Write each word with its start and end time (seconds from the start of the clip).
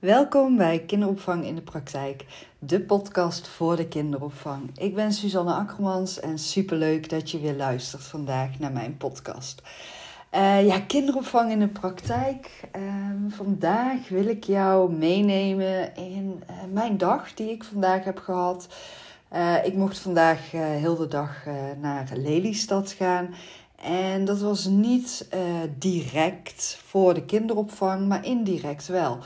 Welkom 0.00 0.56
bij 0.56 0.78
Kinderopvang 0.78 1.44
in 1.44 1.54
de 1.54 1.62
Praktijk, 1.62 2.24
de 2.58 2.80
podcast 2.80 3.48
voor 3.48 3.76
de 3.76 3.88
kinderopvang. 3.88 4.78
Ik 4.78 4.94
ben 4.94 5.12
Suzanne 5.12 5.52
Akkermans 5.52 6.20
en 6.20 6.38
superleuk 6.38 7.08
dat 7.08 7.30
je 7.30 7.40
weer 7.40 7.54
luistert 7.54 8.02
vandaag 8.02 8.58
naar 8.58 8.72
mijn 8.72 8.96
podcast. 8.96 9.62
Uh, 10.34 10.66
ja, 10.66 10.80
kinderopvang 10.80 11.50
in 11.50 11.58
de 11.58 11.68
praktijk. 11.68 12.68
Ehm, 12.72 13.28
vandaag 13.28 14.08
wil 14.08 14.26
ik 14.26 14.44
jou 14.44 14.92
meenemen 14.92 15.96
in 15.96 16.42
uh, 16.50 16.56
mijn 16.72 16.98
dag 16.98 17.34
die 17.34 17.50
ik 17.50 17.64
vandaag 17.64 18.04
heb 18.04 18.18
gehad. 18.18 18.68
Uh, 19.32 19.64
ik 19.64 19.74
mocht 19.74 19.98
vandaag 19.98 20.50
heel 20.50 20.96
de 20.96 21.08
dag 21.08 21.44
naar 21.80 22.10
Lelystad 22.14 22.92
gaan. 22.92 23.34
En 23.82 24.24
dat 24.24 24.40
was 24.40 24.64
niet 24.64 25.28
direct 25.78 26.80
voor 26.86 27.14
de 27.14 27.24
kinderopvang, 27.24 28.08
maar 28.08 28.24
indirect 28.24 28.86
wel. 28.86 29.18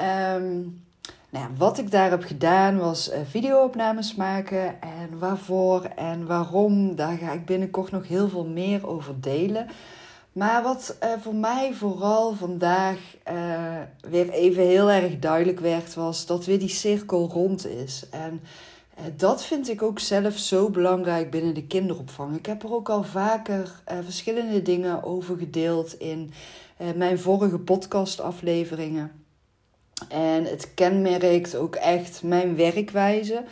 Um, 0.00 0.82
nou 1.30 1.46
wat 1.56 1.78
ik 1.78 1.90
daar 1.90 2.10
heb 2.10 2.22
gedaan 2.22 2.78
was 2.78 3.12
uh, 3.12 3.16
videoopnames 3.28 4.14
maken. 4.14 4.82
En 4.82 5.18
waarvoor 5.18 5.84
en 5.84 6.26
waarom, 6.26 6.94
daar 6.94 7.16
ga 7.16 7.32
ik 7.32 7.46
binnenkort 7.46 7.90
nog 7.90 8.08
heel 8.08 8.28
veel 8.28 8.46
meer 8.46 8.86
over 8.86 9.20
delen. 9.20 9.66
Maar 10.32 10.62
wat 10.62 10.96
uh, 11.02 11.08
voor 11.20 11.34
mij 11.34 11.74
vooral 11.74 12.34
vandaag 12.34 12.98
uh, 13.32 13.80
weer 14.10 14.30
even 14.30 14.66
heel 14.66 14.90
erg 14.90 15.18
duidelijk 15.18 15.60
werd, 15.60 15.94
was 15.94 16.26
dat 16.26 16.44
weer 16.44 16.58
die 16.58 16.68
cirkel 16.68 17.28
rond 17.32 17.66
is. 17.66 18.06
En 18.10 18.40
dat 19.16 19.44
vind 19.44 19.68
ik 19.68 19.82
ook 19.82 19.98
zelf 19.98 20.36
zo 20.36 20.70
belangrijk 20.70 21.30
binnen 21.30 21.54
de 21.54 21.66
kinderopvang. 21.66 22.36
Ik 22.36 22.46
heb 22.46 22.62
er 22.62 22.74
ook 22.74 22.88
al 22.88 23.02
vaker 23.02 23.82
verschillende 24.04 24.62
dingen 24.62 25.04
over 25.04 25.38
gedeeld 25.38 25.98
in 25.98 26.30
mijn 26.94 27.18
vorige 27.18 27.58
podcastafleveringen. 27.58 29.21
En 30.08 30.44
het 30.44 30.74
kenmerkt 30.74 31.56
ook 31.56 31.74
echt 31.74 32.22
mijn 32.22 32.56
werkwijze. 32.56 33.44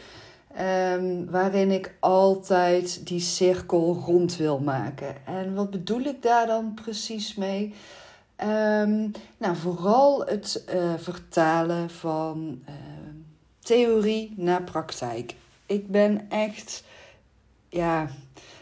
Um, 0.94 1.30
waarin 1.30 1.70
ik 1.70 1.94
altijd 2.00 3.06
die 3.06 3.20
cirkel 3.20 4.02
rond 4.06 4.36
wil 4.36 4.58
maken. 4.58 5.14
En 5.27 5.55
wat 5.55 5.70
bedoel 5.70 6.00
ik 6.00 6.22
daar 6.22 6.47
dan 6.47 6.75
precies 6.75 7.34
mee? 7.34 7.75
Um, 8.44 9.10
nou, 9.36 9.56
vooral 9.56 10.25
het 10.25 10.64
uh, 10.75 10.92
vertalen 10.97 11.91
van 11.91 12.62
uh, 12.69 12.75
theorie 13.58 14.32
naar 14.36 14.62
praktijk. 14.62 15.34
Ik 15.66 15.88
ben 15.88 16.27
echt, 16.28 16.84
ja, 17.69 18.08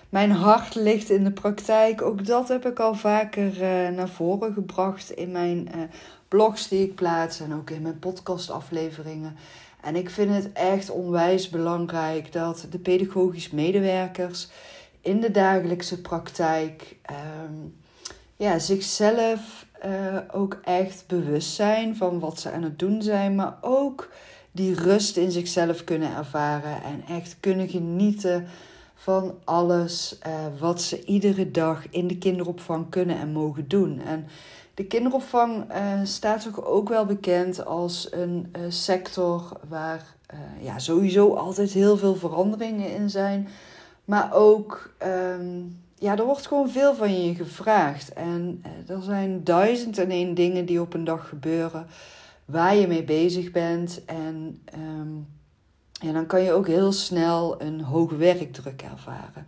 mijn 0.08 0.30
hart 0.30 0.74
ligt 0.74 1.10
in 1.10 1.24
de 1.24 1.32
praktijk. 1.32 2.02
Ook 2.02 2.26
dat 2.26 2.48
heb 2.48 2.66
ik 2.66 2.80
al 2.80 2.94
vaker 2.94 3.52
uh, 3.52 3.96
naar 3.96 4.08
voren 4.08 4.52
gebracht 4.52 5.10
in 5.10 5.32
mijn 5.32 5.68
blogs 6.28 6.68
die 6.68 6.82
ik 6.82 6.94
plaats 6.94 7.40
en 7.40 7.54
ook 7.54 7.70
in 7.70 7.82
mijn 7.82 7.98
podcastafleveringen. 7.98 9.36
En 9.80 9.96
ik 9.96 10.10
vind 10.10 10.34
het 10.34 10.52
echt 10.52 10.90
onwijs 10.90 11.48
belangrijk 11.48 12.32
dat 12.32 12.66
de 12.70 12.78
pedagogisch 12.78 13.50
medewerkers 13.50 14.48
in 15.00 15.20
de 15.20 15.30
dagelijkse 15.30 16.00
praktijk 16.00 16.96
um, 17.10 17.76
ja, 18.36 18.58
zichzelf 18.58 19.66
uh, 19.84 20.18
ook 20.32 20.58
echt 20.64 21.04
bewust 21.06 21.54
zijn 21.54 21.96
van 21.96 22.18
wat 22.18 22.40
ze 22.40 22.50
aan 22.50 22.62
het 22.62 22.78
doen 22.78 23.02
zijn, 23.02 23.34
maar 23.34 23.58
ook 23.60 24.10
die 24.52 24.74
rust 24.74 25.16
in 25.16 25.30
zichzelf 25.30 25.84
kunnen 25.84 26.16
ervaren 26.16 26.82
en 26.82 27.04
echt 27.08 27.36
kunnen 27.40 27.68
genieten 27.68 28.46
van 28.94 29.34
alles 29.44 30.18
uh, 30.26 30.32
wat 30.60 30.82
ze 30.82 31.04
iedere 31.04 31.50
dag 31.50 31.88
in 31.90 32.06
de 32.06 32.18
kinderopvang 32.18 32.90
kunnen 32.90 33.18
en 33.18 33.32
mogen 33.32 33.68
doen. 33.68 34.00
En 34.00 34.26
de 34.78 34.84
kinderopvang 34.84 35.72
uh, 35.72 36.00
staat 36.04 36.42
toch 36.42 36.64
ook 36.64 36.88
wel 36.88 37.04
bekend 37.04 37.64
als 37.66 38.12
een 38.12 38.52
uh, 38.56 38.62
sector 38.68 39.60
waar 39.68 40.16
uh, 40.34 40.64
ja, 40.64 40.78
sowieso 40.78 41.34
altijd 41.34 41.72
heel 41.72 41.96
veel 41.96 42.14
veranderingen 42.14 42.94
in 42.94 43.10
zijn. 43.10 43.48
Maar 44.04 44.34
ook, 44.34 44.94
um, 45.38 45.80
ja, 45.94 46.16
er 46.16 46.24
wordt 46.24 46.46
gewoon 46.46 46.70
veel 46.70 46.94
van 46.94 47.22
je 47.22 47.34
gevraagd. 47.34 48.12
En 48.12 48.62
er 48.86 49.02
zijn 49.02 49.44
duizend 49.44 49.98
en 49.98 50.10
één 50.10 50.34
dingen 50.34 50.66
die 50.66 50.80
op 50.80 50.94
een 50.94 51.04
dag 51.04 51.28
gebeuren 51.28 51.86
waar 52.44 52.76
je 52.76 52.86
mee 52.86 53.04
bezig 53.04 53.50
bent. 53.50 54.04
En 54.04 54.62
um, 54.74 55.26
dan 56.12 56.26
kan 56.26 56.42
je 56.42 56.52
ook 56.52 56.66
heel 56.66 56.92
snel 56.92 57.62
een 57.62 57.80
hoge 57.80 58.16
werkdruk 58.16 58.82
ervaren. 58.82 59.46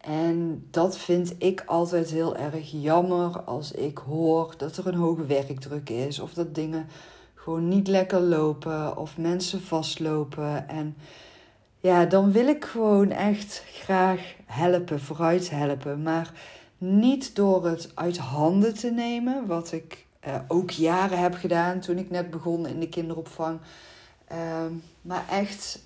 En 0.00 0.66
dat 0.70 0.98
vind 0.98 1.34
ik 1.38 1.62
altijd 1.66 2.10
heel 2.10 2.36
erg 2.36 2.70
jammer 2.70 3.40
als 3.40 3.72
ik 3.72 3.98
hoor 3.98 4.54
dat 4.56 4.76
er 4.76 4.86
een 4.86 4.94
hoge 4.94 5.26
werkdruk 5.26 5.90
is 5.90 6.18
of 6.18 6.34
dat 6.34 6.54
dingen 6.54 6.86
gewoon 7.34 7.68
niet 7.68 7.88
lekker 7.88 8.20
lopen 8.20 8.96
of 8.96 9.18
mensen 9.18 9.62
vastlopen. 9.62 10.68
En 10.68 10.96
ja, 11.80 12.04
dan 12.04 12.32
wil 12.32 12.48
ik 12.48 12.64
gewoon 12.64 13.10
echt 13.10 13.62
graag 13.66 14.34
helpen, 14.46 15.00
vooruit 15.00 15.50
helpen. 15.50 16.02
Maar 16.02 16.32
niet 16.78 17.34
door 17.34 17.66
het 17.66 17.90
uit 17.94 18.18
handen 18.18 18.74
te 18.74 18.90
nemen, 18.90 19.46
wat 19.46 19.72
ik 19.72 20.06
uh, 20.26 20.34
ook 20.48 20.70
jaren 20.70 21.18
heb 21.18 21.34
gedaan 21.34 21.80
toen 21.80 21.98
ik 21.98 22.10
net 22.10 22.30
begon 22.30 22.66
in 22.66 22.80
de 22.80 22.88
kinderopvang. 22.88 23.58
Uh, 24.32 24.38
maar 25.02 25.24
echt 25.30 25.82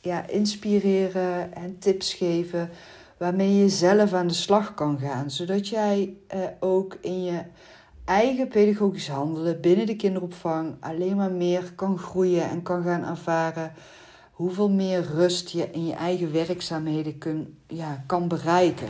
ja, 0.00 0.26
inspireren 0.26 1.54
en 1.54 1.78
tips 1.78 2.14
geven 2.14 2.70
waarmee 3.16 3.56
je 3.56 3.68
zelf 3.68 4.12
aan 4.12 4.26
de 4.26 4.34
slag 4.34 4.74
kan 4.74 4.98
gaan. 4.98 5.30
Zodat 5.30 5.68
jij 5.68 6.16
eh, 6.26 6.40
ook 6.60 6.96
in 7.00 7.24
je 7.24 7.42
eigen 8.04 8.48
pedagogisch 8.48 9.08
handelen 9.08 9.60
binnen 9.60 9.86
de 9.86 9.96
kinderopvang 9.96 10.76
alleen 10.80 11.16
maar 11.16 11.32
meer 11.32 11.72
kan 11.74 11.98
groeien 11.98 12.48
en 12.50 12.62
kan 12.62 12.82
gaan 12.82 13.04
ervaren 13.04 13.72
hoeveel 14.32 14.70
meer 14.70 15.02
rust 15.02 15.50
je 15.50 15.70
in 15.70 15.86
je 15.86 15.94
eigen 15.94 16.32
werkzaamheden 16.32 17.18
kun, 17.18 17.58
ja, 17.66 18.04
kan 18.06 18.28
bereiken. 18.28 18.88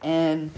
En 0.00 0.52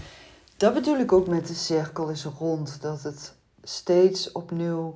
dat 0.57 0.73
bedoel 0.73 0.97
ik 0.97 1.11
ook 1.11 1.27
met 1.27 1.47
de 1.47 1.53
cirkel 1.53 2.09
is 2.09 2.25
rond. 2.25 2.81
Dat 2.81 3.01
het 3.01 3.33
steeds 3.63 4.31
opnieuw 4.31 4.95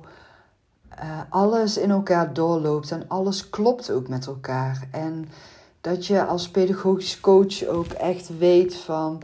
uh, 1.02 1.20
alles 1.28 1.76
in 1.76 1.90
elkaar 1.90 2.32
doorloopt 2.32 2.90
en 2.90 3.08
alles 3.08 3.50
klopt 3.50 3.90
ook 3.90 4.08
met 4.08 4.26
elkaar. 4.26 4.88
En 4.90 5.28
dat 5.80 6.06
je 6.06 6.24
als 6.24 6.48
pedagogisch 6.48 7.20
coach 7.20 7.66
ook 7.66 7.92
echt 7.92 8.38
weet 8.38 8.76
van 8.76 9.22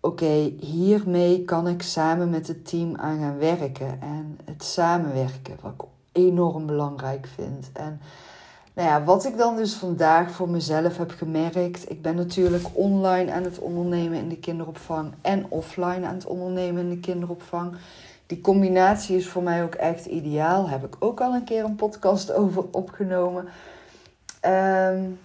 oké, 0.00 0.52
hiermee 0.60 1.44
kan 1.44 1.68
ik 1.68 1.82
samen 1.82 2.30
met 2.30 2.46
het 2.46 2.68
team 2.68 2.96
aan 2.96 3.18
gaan 3.18 3.38
werken. 3.38 4.00
En 4.00 4.38
het 4.44 4.64
samenwerken, 4.64 5.56
wat 5.60 5.72
ik 5.72 5.84
enorm 6.12 6.66
belangrijk 6.66 7.26
vind. 7.34 7.70
En 7.72 8.00
nou 8.74 8.88
ja, 8.88 9.04
wat 9.04 9.24
ik 9.24 9.36
dan 9.36 9.56
dus 9.56 9.74
vandaag 9.74 10.30
voor 10.30 10.48
mezelf 10.48 10.96
heb 10.96 11.10
gemerkt. 11.10 11.90
Ik 11.90 12.02
ben 12.02 12.14
natuurlijk 12.14 12.64
online 12.72 13.32
aan 13.32 13.42
het 13.42 13.58
ondernemen 13.58 14.18
in 14.18 14.28
de 14.28 14.38
kinderopvang 14.38 15.12
en 15.20 15.46
offline 15.48 16.06
aan 16.06 16.14
het 16.14 16.26
ondernemen 16.26 16.82
in 16.82 16.90
de 16.90 17.00
kinderopvang. 17.00 17.76
Die 18.26 18.40
combinatie 18.40 19.16
is 19.16 19.28
voor 19.28 19.42
mij 19.42 19.62
ook 19.62 19.74
echt 19.74 20.06
ideaal. 20.06 20.68
Heb 20.68 20.84
ik 20.84 20.96
ook 20.98 21.20
al 21.20 21.34
een 21.34 21.44
keer 21.44 21.64
een 21.64 21.76
podcast 21.76 22.32
over 22.32 22.64
opgenomen. 22.70 23.48
Um, 24.46 25.18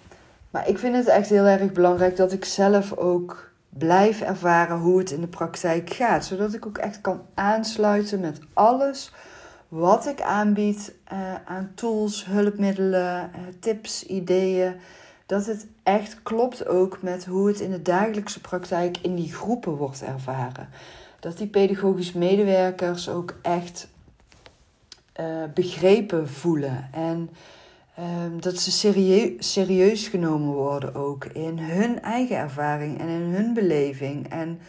maar 0.51 0.67
ik 0.67 0.77
vind 0.77 0.95
het 0.95 1.07
echt 1.07 1.29
heel 1.29 1.45
erg 1.45 1.71
belangrijk 1.71 2.15
dat 2.15 2.31
ik 2.31 2.45
zelf 2.45 2.97
ook 2.97 3.51
blijf 3.69 4.21
ervaren 4.21 4.77
hoe 4.77 4.99
het 4.99 5.11
in 5.11 5.21
de 5.21 5.27
praktijk 5.27 5.89
gaat. 5.89 6.25
Zodat 6.25 6.53
ik 6.53 6.65
ook 6.65 6.77
echt 6.77 7.01
kan 7.01 7.21
aansluiten 7.33 8.19
met 8.19 8.39
alles 8.53 9.11
wat 9.67 10.07
ik 10.07 10.21
aanbied 10.21 10.93
uh, 11.13 11.35
aan 11.45 11.71
tools, 11.75 12.25
hulpmiddelen, 12.25 13.31
uh, 13.35 13.41
tips, 13.59 14.05
ideeën. 14.05 14.75
Dat 15.25 15.45
het 15.45 15.67
echt 15.83 16.23
klopt 16.23 16.67
ook 16.67 17.01
met 17.01 17.25
hoe 17.25 17.47
het 17.47 17.59
in 17.59 17.71
de 17.71 17.81
dagelijkse 17.81 18.41
praktijk 18.41 18.97
in 18.97 19.15
die 19.15 19.33
groepen 19.33 19.75
wordt 19.75 20.03
ervaren. 20.03 20.69
Dat 21.19 21.37
die 21.37 21.47
pedagogisch 21.47 22.13
medewerkers 22.13 23.09
ook 23.09 23.35
echt 23.41 23.87
uh, 25.19 25.25
begrepen 25.53 26.29
voelen. 26.29 26.89
En 26.91 27.29
Um, 28.01 28.41
dat 28.41 28.57
ze 28.57 28.71
serieus, 28.71 29.51
serieus 29.53 30.07
genomen 30.07 30.53
worden 30.53 30.95
ook 30.95 31.25
in 31.25 31.59
hun 31.59 32.01
eigen 32.01 32.35
ervaring 32.35 32.99
en 32.99 33.07
in 33.07 33.21
hun 33.21 33.53
beleving. 33.53 34.29
En, 34.29 34.59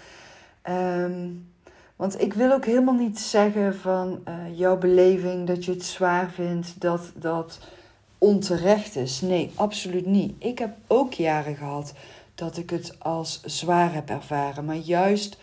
um, 1.04 1.48
want 1.96 2.20
ik 2.20 2.34
wil 2.34 2.52
ook 2.52 2.64
helemaal 2.64 2.94
niet 2.94 3.18
zeggen 3.18 3.76
van 3.76 4.20
uh, 4.28 4.58
jouw 4.58 4.78
beleving 4.78 5.46
dat 5.46 5.64
je 5.64 5.70
het 5.70 5.84
zwaar 5.84 6.30
vindt, 6.30 6.80
dat 6.80 7.12
dat 7.14 7.58
onterecht 8.18 8.96
is. 8.96 9.20
Nee, 9.20 9.50
absoluut 9.54 10.06
niet. 10.06 10.34
Ik 10.38 10.58
heb 10.58 10.76
ook 10.86 11.12
jaren 11.12 11.56
gehad 11.56 11.92
dat 12.34 12.56
ik 12.56 12.70
het 12.70 12.96
als 12.98 13.42
zwaar 13.44 13.94
heb 13.94 14.08
ervaren. 14.10 14.64
Maar 14.64 14.76
juist 14.76 15.38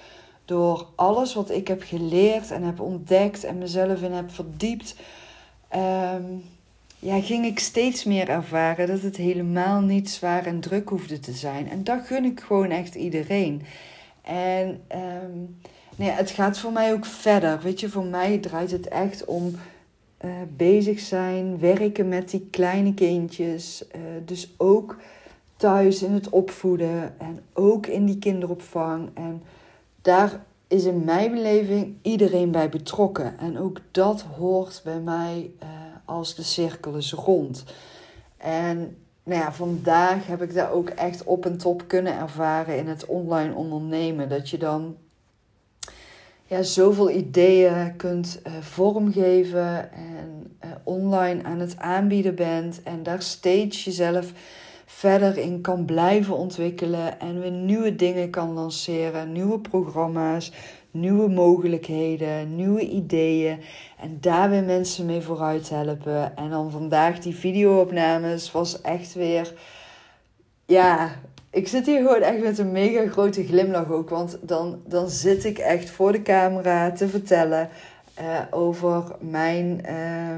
door 0.45 0.87
alles 0.95 1.33
wat 1.33 1.49
ik 1.49 1.67
heb 1.67 1.83
geleerd 1.83 2.51
en 2.51 2.63
heb 2.63 2.79
ontdekt 2.79 3.43
en 3.43 3.57
mezelf 3.57 4.01
in 4.01 4.11
heb 4.11 4.31
verdiept. 4.31 4.95
Um, 5.75 6.43
ja, 6.99 7.21
ging 7.21 7.45
ik 7.45 7.59
steeds 7.59 8.03
meer 8.03 8.29
ervaren 8.29 8.87
dat 8.87 9.01
het 9.01 9.15
helemaal 9.15 9.81
niet 9.81 10.09
zwaar 10.09 10.45
en 10.45 10.59
druk 10.59 10.89
hoefde 10.89 11.19
te 11.19 11.31
zijn. 11.31 11.69
En 11.69 11.83
dat 11.83 11.99
gun 12.05 12.25
ik 12.25 12.39
gewoon 12.39 12.69
echt 12.69 12.95
iedereen. 12.95 13.61
En 14.21 14.81
um, 15.23 15.57
nee, 15.95 16.09
het 16.09 16.29
gaat 16.29 16.59
voor 16.59 16.71
mij 16.71 16.93
ook 16.93 17.05
verder. 17.05 17.59
Weet 17.61 17.79
je, 17.79 17.89
voor 17.89 18.05
mij 18.05 18.37
draait 18.37 18.71
het 18.71 18.87
echt 18.87 19.25
om 19.25 19.55
uh, 20.25 20.31
bezig 20.55 20.99
zijn, 20.99 21.59
werken 21.59 22.07
met 22.07 22.29
die 22.29 22.47
kleine 22.51 22.93
kindjes. 22.93 23.83
Uh, 23.95 24.01
dus 24.25 24.53
ook 24.57 24.97
thuis 25.57 26.03
in 26.03 26.11
het 26.11 26.29
opvoeden 26.29 27.19
en 27.19 27.39
ook 27.53 27.87
in 27.87 28.05
die 28.05 28.19
kinderopvang. 28.19 29.09
En 29.13 29.41
daar 30.01 30.41
is 30.67 30.83
in 30.83 31.03
mijn 31.03 31.31
beleving 31.31 31.95
iedereen 32.01 32.51
bij 32.51 32.69
betrokken. 32.69 33.39
En 33.39 33.57
ook 33.57 33.79
dat 33.91 34.21
hoort 34.21 34.81
bij 34.83 34.99
mij 34.99 35.51
uh, 35.63 35.69
als 36.09 36.35
de 36.35 36.43
cirkel 36.43 36.93
is 36.93 37.13
rond. 37.13 37.63
En 38.37 38.97
nou 39.23 39.41
ja, 39.41 39.53
vandaag 39.53 40.27
heb 40.27 40.41
ik 40.41 40.53
daar 40.53 40.71
ook 40.71 40.89
echt 40.89 41.23
op 41.23 41.45
en 41.45 41.57
top 41.57 41.83
kunnen 41.87 42.17
ervaren 42.17 42.77
in 42.77 42.87
het 42.87 43.05
online 43.05 43.53
ondernemen. 43.53 44.29
Dat 44.29 44.49
je 44.49 44.57
dan 44.57 44.95
ja, 46.45 46.61
zoveel 46.61 47.09
ideeën 47.09 47.95
kunt 47.95 48.41
uh, 48.47 48.53
vormgeven 48.59 49.93
en 49.93 50.57
uh, 50.65 50.71
online 50.83 51.43
aan 51.43 51.59
het 51.59 51.77
aanbieden 51.77 52.35
bent. 52.35 52.83
En 52.83 53.03
daar 53.03 53.21
steeds 53.21 53.83
jezelf 53.83 54.31
verder 54.85 55.37
in 55.37 55.61
kan 55.61 55.85
blijven 55.85 56.37
ontwikkelen. 56.37 57.19
En 57.19 57.39
weer 57.39 57.51
nieuwe 57.51 57.95
dingen 57.95 58.29
kan 58.29 58.53
lanceren, 58.53 59.31
nieuwe 59.31 59.59
programma's, 59.59 60.51
nieuwe 60.91 61.29
mogelijkheden, 61.29 62.55
nieuwe 62.55 62.89
ideeën. 62.89 63.59
En 63.99 64.17
daar 64.21 64.49
weer 64.49 64.63
mensen 64.63 65.05
mee 65.05 65.21
vooruit 65.21 65.69
helpen. 65.69 66.37
En 66.37 66.49
dan 66.49 66.71
vandaag 66.71 67.19
die 67.19 67.35
videoopnames 67.35 68.51
was 68.51 68.81
echt 68.81 69.13
weer. 69.13 69.53
Ja, 70.65 71.11
ik 71.49 71.67
zit 71.67 71.85
hier 71.85 71.97
gewoon 71.97 72.21
echt 72.21 72.43
met 72.43 72.57
een 72.57 72.71
mega 72.71 73.07
grote 73.07 73.45
glimlach 73.45 73.91
ook. 73.91 74.09
Want 74.09 74.37
dan, 74.41 74.81
dan 74.85 75.09
zit 75.09 75.45
ik 75.45 75.57
echt 75.57 75.89
voor 75.89 76.11
de 76.11 76.21
camera 76.21 76.91
te 76.91 77.07
vertellen 77.07 77.69
uh, 78.21 78.39
over 78.51 79.03
mijn 79.19 79.81
uh, 79.89 80.37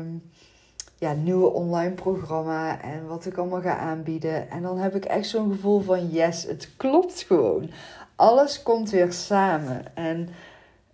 ja, 1.02 1.14
nieuwe 1.14 1.50
online 1.50 1.94
programma 1.94 2.82
en 2.82 3.08
wat 3.08 3.26
ik 3.26 3.38
allemaal 3.38 3.62
ga 3.62 3.78
aanbieden. 3.78 4.50
En 4.50 4.62
dan 4.62 4.78
heb 4.78 4.96
ik 4.96 5.06
echt 5.06 5.28
zo'n 5.28 5.52
gevoel 5.52 5.80
van 5.80 6.10
yes, 6.10 6.44
het 6.44 6.70
klopt 6.78 7.22
gewoon. 7.22 7.70
Alles 8.16 8.64
komt 8.64 8.90
weer 8.90 9.14
samen. 9.14 9.96
En 9.96 10.30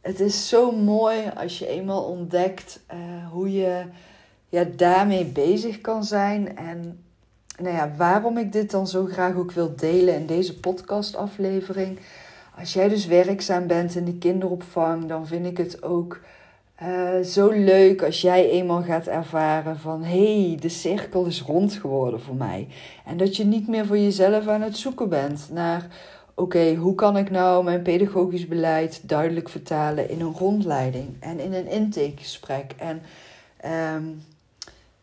het 0.02 0.20
is 0.20 0.50
zo 0.50 0.72
mooi 0.72 1.32
als 1.36 1.60
je 1.60 1.68
eenmaal 1.68 2.04
ontdekt 2.04 2.80
uh, 2.94 3.32
hoe 3.32 3.52
je 3.52 3.84
ja, 4.50 4.64
daarmee 4.76 5.26
bezig 5.26 5.82
kan 5.82 6.04
zijn. 6.04 6.58
En 6.58 7.04
nou 7.62 7.76
ja, 7.76 7.92
waarom 7.98 8.38
ik 8.38 8.52
dit 8.52 8.72
dan 8.72 8.88
zo 8.88 9.06
graag 9.06 9.36
ook 9.36 9.52
wil 9.52 9.76
delen 9.76 10.16
in 10.16 10.26
deze 10.26 10.60
podcastaflevering. 10.60 12.00
Als 12.60 12.74
jij 12.74 12.88
dus 12.88 13.06
werkzaam 13.06 13.68
bent 13.68 13.96
in 13.96 14.06
de 14.06 14.18
kinderopvang, 14.18 15.06
dan 15.06 15.28
vind 15.28 15.46
ik 15.46 15.58
het 15.58 15.84
ook 15.84 16.20
uh, 16.82 17.24
zo 17.24 17.50
leuk 17.50 18.04
als 18.04 18.22
jij 18.22 18.50
eenmaal 18.50 18.84
gaat 18.84 19.08
ervaren 19.08 19.80
van 19.80 20.04
hé, 20.04 20.48
hey, 20.48 20.58
de 20.60 20.70
cirkel 20.70 21.26
is 21.26 21.42
rond 21.42 21.74
geworden 21.74 22.22
voor 22.22 22.36
mij. 22.36 22.68
En 23.06 23.18
dat 23.18 23.36
je 23.36 23.46
niet 23.46 23.68
meer 23.68 23.86
voor 23.86 23.98
jezelf 23.98 24.48
aan 24.48 24.62
het 24.62 24.78
zoeken 24.78 25.10
bent 25.10 25.50
naar 25.52 25.88
oké, 26.34 26.76
hoe 26.76 26.96
kan 26.96 27.18
ik 27.18 27.30
nou 27.30 27.64
mijn 27.64 27.82
pedagogisch 27.82 28.48
beleid 28.48 29.02
duidelijk 29.04 29.50
vertalen 29.50 30.10
in 30.10 30.22
een 30.22 30.34
rondleiding 30.34 31.08
en 31.20 31.40
in 31.40 31.54
een 31.54 31.68
intakegesprek. 31.68 32.74
En 32.78 33.02
um, 33.96 34.22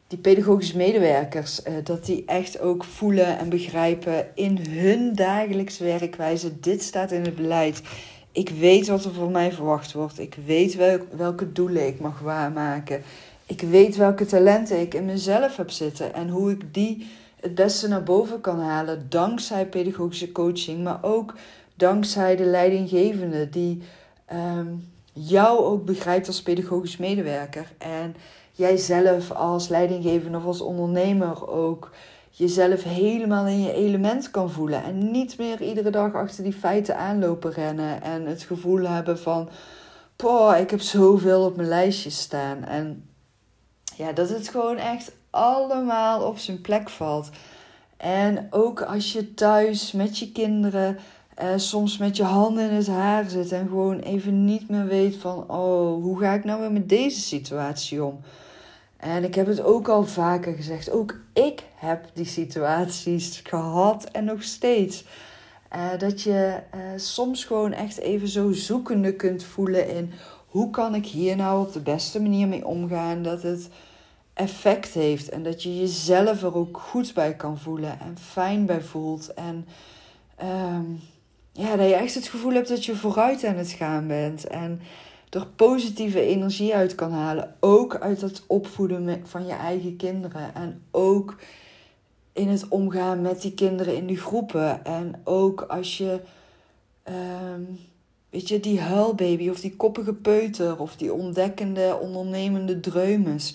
die 0.07 0.19
pedagogische 0.19 0.77
medewerkers, 0.77 1.61
uh, 1.65 1.75
dat 1.85 2.05
die 2.05 2.25
echt 2.27 2.61
ook 2.61 2.85
voelen 2.85 3.39
en 3.39 3.49
begrijpen 3.49 4.27
in 4.35 4.59
hun 4.69 5.15
dagelijks 5.15 5.79
werkwijze. 5.79 6.61
Dit 6.61 6.83
staat 6.83 7.13
in 7.13 7.25
het 7.25 7.37
beleid. 7.37 7.83
Ik 8.35 8.49
weet 8.49 8.89
wat 8.89 9.05
er 9.05 9.13
van 9.13 9.31
mij 9.31 9.53
verwacht 9.53 9.93
wordt. 9.93 10.19
Ik 10.19 10.37
weet 10.47 10.77
welke 11.17 11.53
doelen 11.53 11.87
ik 11.87 12.01
mag 12.01 12.21
waarmaken. 12.21 13.03
Ik 13.47 13.61
weet 13.61 13.97
welke 13.97 14.27
talenten 14.27 14.81
ik 14.81 14.95
in 14.95 15.05
mezelf 15.05 15.57
heb 15.57 15.71
zitten 15.71 16.15
en 16.15 16.29
hoe 16.29 16.51
ik 16.51 16.75
die 16.75 17.07
het 17.41 17.55
beste 17.55 17.89
naar 17.89 18.03
boven 18.03 18.41
kan 18.41 18.61
halen 18.61 19.07
dankzij 19.09 19.67
pedagogische 19.67 20.33
coaching, 20.33 20.85
maar 20.85 20.99
ook 21.03 21.35
dankzij 21.75 22.37
de 22.37 22.45
leidinggevende 22.45 23.51
die 23.51 23.83
um, 24.33 24.93
jou 25.13 25.59
ook 25.59 25.85
begrijpt 25.85 26.27
als 26.27 26.43
pedagogisch 26.43 26.97
medewerker 26.97 27.73
en 27.79 28.17
jij 28.53 28.77
zelf 28.77 29.31
als 29.31 29.69
leidinggevende 29.69 30.39
of 30.39 30.45
als 30.45 30.61
ondernemer 30.61 31.49
ook 31.49 31.91
jezelf 32.37 32.83
helemaal 32.83 33.47
in 33.47 33.63
je 33.63 33.73
element 33.73 34.31
kan 34.31 34.51
voelen 34.51 34.85
en 34.85 35.11
niet 35.11 35.39
meer 35.39 35.63
iedere 35.63 35.91
dag 35.91 36.15
achter 36.15 36.45
die 36.45 36.53
feiten 36.53 36.97
aanlopen 36.97 37.53
rennen 37.53 38.03
en 38.03 38.27
het 38.27 38.43
gevoel 38.43 38.89
hebben 38.89 39.19
van, 39.19 39.49
poh, 40.17 40.59
ik 40.59 40.71
heb 40.71 40.81
zoveel 40.81 41.45
op 41.45 41.57
mijn 41.57 41.69
lijstje 41.69 42.11
staan 42.11 42.65
en 42.65 43.09
ja, 43.97 44.13
dat 44.13 44.29
het 44.29 44.49
gewoon 44.49 44.77
echt 44.77 45.13
allemaal 45.31 46.27
op 46.27 46.39
zijn 46.39 46.61
plek 46.61 46.91
valt. 46.91 47.31
En 47.97 48.47
ook 48.51 48.83
als 48.83 49.13
je 49.13 49.35
thuis 49.35 49.93
met 49.93 50.19
je 50.19 50.33
kinderen 50.33 50.99
eh, 51.35 51.49
soms 51.57 51.99
met 51.99 52.17
je 52.17 52.23
handen 52.23 52.71
in 52.71 52.77
het 52.77 52.87
haar 52.87 53.25
zit 53.29 53.53
en 53.53 53.69
gewoon 53.69 53.99
even 53.99 54.45
niet 54.45 54.69
meer 54.69 54.87
weet 54.87 55.17
van, 55.17 55.51
oh, 55.51 56.03
hoe 56.03 56.19
ga 56.19 56.33
ik 56.33 56.45
nou 56.45 56.61
weer 56.61 56.73
met 56.73 56.89
deze 56.89 57.21
situatie 57.21 58.05
om? 58.05 58.21
En 59.05 59.25
ik 59.25 59.35
heb 59.35 59.47
het 59.47 59.63
ook 59.63 59.89
al 59.89 60.05
vaker 60.05 60.55
gezegd, 60.55 60.91
ook 60.91 61.15
ik 61.33 61.63
heb 61.75 62.05
die 62.15 62.25
situaties 62.25 63.41
gehad 63.43 64.05
en 64.05 64.25
nog 64.25 64.43
steeds. 64.43 65.05
Uh, 65.75 65.99
dat 65.99 66.23
je 66.23 66.59
uh, 66.75 66.81
soms 66.97 67.45
gewoon 67.45 67.73
echt 67.73 67.99
even 67.99 68.29
zo 68.29 68.53
zoekende 68.53 69.15
kunt 69.17 69.45
voelen 69.45 69.89
in 69.89 70.13
hoe 70.47 70.71
kan 70.71 70.95
ik 70.95 71.07
hier 71.07 71.37
nou 71.37 71.67
op 71.67 71.73
de 71.73 71.81
beste 71.81 72.23
manier 72.23 72.49
mee 72.49 72.67
omgaan 72.67 73.23
dat 73.23 73.43
het 73.43 73.69
effect 74.35 74.95
heeft. 74.95 75.29
En 75.29 75.43
dat 75.43 75.63
je 75.63 75.79
jezelf 75.79 76.43
er 76.43 76.57
ook 76.57 76.79
goed 76.79 77.15
bij 77.15 77.35
kan 77.37 77.59
voelen 77.59 78.01
en 78.01 78.19
fijn 78.19 78.67
bij 78.67 78.83
voelt. 78.83 79.35
En 79.35 79.67
um, 80.43 81.01
ja, 81.53 81.77
dat 81.77 81.89
je 81.89 81.95
echt 81.95 82.15
het 82.15 82.27
gevoel 82.27 82.53
hebt 82.53 82.69
dat 82.69 82.85
je 82.85 82.97
vooruit 82.97 83.45
aan 83.45 83.57
het 83.57 83.71
gaan 83.71 84.07
bent. 84.07 84.47
En 84.47 84.81
er 85.35 85.47
positieve 85.57 86.21
energie 86.21 86.75
uit 86.75 86.95
kan 86.95 87.13
halen. 87.13 87.55
Ook 87.61 87.97
uit 87.97 88.21
het 88.21 88.43
opvoeden 88.47 89.23
van 89.25 89.47
je 89.47 89.53
eigen 89.53 89.97
kinderen. 89.97 90.55
En 90.55 90.83
ook 90.91 91.37
in 92.33 92.49
het 92.49 92.69
omgaan 92.69 93.23
met 93.23 93.43
die 93.43 93.55
kinderen 93.55 93.97
in 93.97 94.07
die 94.07 94.17
groepen. 94.17 94.85
En 94.85 95.21
ook 95.25 95.61
als 95.61 95.99
je, 95.99 96.21
um, 97.09 97.79
weet 98.31 98.49
je, 98.49 98.61
die 98.61 98.81
huilbaby 98.81 99.49
of 99.49 99.61
die 99.61 99.77
koppige 99.77 100.15
peuter 100.15 100.81
of 100.81 100.97
die 100.97 101.13
ontdekkende, 101.13 101.99
ondernemende 102.01 102.81
dreumes 102.81 103.55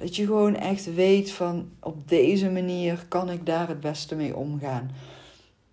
dat 0.00 0.16
je 0.16 0.26
gewoon 0.26 0.56
echt 0.56 0.94
weet 0.94 1.30
van 1.30 1.70
op 1.80 2.08
deze 2.08 2.50
manier 2.50 3.04
kan 3.08 3.30
ik 3.30 3.46
daar 3.46 3.68
het 3.68 3.80
beste 3.80 4.14
mee 4.14 4.36
omgaan. 4.36 4.90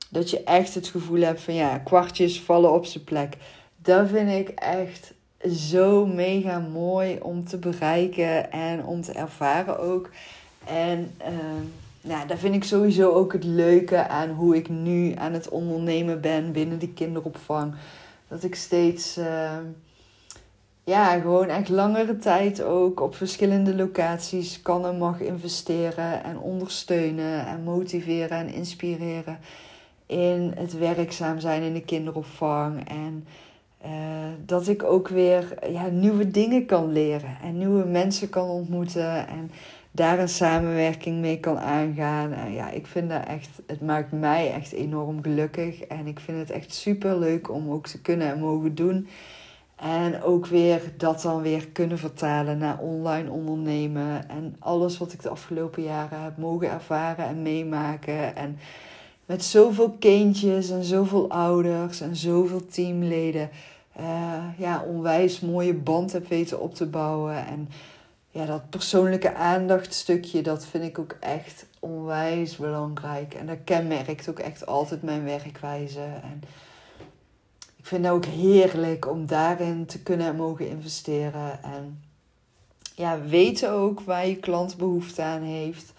Dat 0.10 0.30
je 0.30 0.44
echt 0.44 0.74
het 0.74 0.88
gevoel 0.88 1.22
hebt 1.22 1.42
van 1.42 1.54
ja, 1.54 1.78
kwartjes 1.78 2.42
vallen 2.42 2.74
op 2.74 2.86
zijn 2.86 3.04
plek. 3.04 3.38
Dat 3.82 4.10
vind 4.10 4.30
ik 4.30 4.50
echt 4.50 5.14
zo 5.46 6.06
mega 6.06 6.60
mooi 6.60 7.20
om 7.22 7.46
te 7.46 7.58
bereiken 7.58 8.52
en 8.52 8.86
om 8.86 9.02
te 9.02 9.12
ervaren 9.12 9.80
ook. 9.80 10.10
En 10.66 11.12
uh, 11.22 11.28
nou, 12.02 12.28
dat 12.28 12.40
vind 12.40 12.56
ik 12.56 12.64
sowieso 12.64 13.12
ook 13.12 13.34
het 13.34 13.44
leuke 13.44 14.08
aan 14.08 14.30
hoe 14.30 14.56
ik 14.56 14.70
nu 14.70 15.14
aan 15.16 15.34
het 15.34 15.50
ondernemen 15.50 16.22
ben 16.22 16.52
binnen 16.52 16.80
de 16.80 16.94
kinderopvang. 16.94 17.74
Dat 18.28 18.44
ik 18.44 18.56
steeds. 18.56 19.18
Uh, 19.18 19.58
ja, 20.84 21.20
gewoon 21.20 21.48
echt 21.48 21.70
langere 21.70 22.18
tijd 22.18 22.64
ook 22.64 23.00
op 23.00 23.16
verschillende 23.16 23.76
locaties 23.76 24.62
kan 24.62 24.86
en 24.86 24.98
mag 24.98 25.20
investeren 25.20 26.24
en 26.24 26.40
ondersteunen 26.40 27.48
en 27.48 27.64
motiveren 27.64 28.38
en 28.38 28.54
inspireren 28.54 29.40
in 30.06 30.54
het 30.56 30.78
werkzaam 30.78 31.40
zijn 31.40 31.62
in 31.62 31.74
de 31.74 31.82
kinderopvang. 31.82 32.90
En 32.90 33.28
dat 34.48 34.68
ik 34.68 34.84
ook 34.84 35.08
weer 35.08 35.72
ja, 35.72 35.88
nieuwe 35.88 36.32
dingen 36.32 36.66
kan 36.66 36.92
leren 36.92 37.38
en 37.44 37.58
nieuwe 37.58 37.86
mensen 37.86 38.30
kan 38.30 38.50
ontmoeten 38.50 39.28
en 39.28 39.52
daar 39.92 40.20
een 40.20 40.30
samenwerking 40.30 41.20
mee 41.20 41.40
kan 41.40 41.60
aangaan. 41.60 42.34
En 42.34 42.54
ja, 42.54 42.70
ik 42.70 42.88
vind 42.88 43.10
dat 43.10 43.26
echt, 43.26 43.50
het 43.68 43.82
maakt 43.82 44.12
mij 44.12 44.54
echt 44.54 44.72
enorm 44.72 45.24
gelukkig 45.24 45.82
en 45.82 46.08
ik 46.08 46.20
vind 46.20 46.38
het 46.38 46.50
echt 46.50 46.74
super 46.74 47.20
leuk 47.20 47.52
om 47.52 47.72
ook 47.72 47.88
te 47.88 48.02
kunnen 48.02 48.28
en 48.28 48.40
mogen 48.40 48.76
doen. 48.76 49.08
En 49.76 50.22
ook 50.22 50.46
weer 50.46 50.82
dat 50.98 51.22
dan 51.22 51.42
weer 51.42 51.68
kunnen 51.68 51.98
vertalen 51.98 52.58
naar 52.58 52.80
online 52.80 53.32
ondernemen. 53.32 54.30
En 54.30 54.56
alles 54.60 54.98
wat 54.98 55.14
ik 55.14 55.22
de 55.22 55.30
afgelopen 55.30 55.84
jaren 55.84 56.24
heb 56.24 56.38
mogen 56.38 56.72
ervaren 56.72 57.26
en 57.26 57.42
meemaken. 57.42 58.36
En 58.36 58.58
met 59.26 59.44
zoveel 59.44 59.96
kindjes 60.00 60.70
en 60.70 60.84
zoveel 60.84 61.30
ouders 61.30 62.02
en 62.02 62.16
zoveel 62.16 62.66
teamleden. 62.66 63.50
Uh, 64.00 64.44
ja, 64.58 64.84
onwijs 64.84 65.40
mooie 65.40 65.74
band 65.74 66.12
heb 66.12 66.28
weten 66.28 66.60
op 66.60 66.76
te 66.76 66.86
bouwen. 66.86 67.46
En 67.46 67.70
ja, 68.30 68.46
dat 68.46 68.70
persoonlijke 68.70 69.34
aandachtstukje, 69.34 70.42
dat 70.42 70.66
vind 70.66 70.84
ik 70.84 71.00
ook 71.00 71.16
echt 71.20 71.66
onwijs 71.80 72.56
belangrijk. 72.56 73.34
En 73.34 73.46
dat 73.46 73.58
kenmerkt 73.64 74.30
ook 74.30 74.40
echt 74.40 74.66
altijd 74.66 75.04
mijn 75.04 75.24
werkwijze. 75.24 76.00
En 76.00 76.42
ik 77.76 77.86
vind 77.86 78.06
het 78.06 78.14
ook 78.14 78.26
heerlijk 78.26 79.10
om 79.10 79.26
daarin 79.26 79.86
te 79.86 80.04
kunnen 80.04 80.28
en 80.28 80.36
mogen 80.36 80.70
investeren. 80.70 81.64
En 81.64 82.04
ja, 82.96 83.22
weten 83.22 83.72
ook 83.72 84.02
waar 84.02 84.28
je 84.28 84.36
klant 84.36 84.78
behoefte 84.78 85.22
aan 85.22 85.42
heeft. 85.42 85.94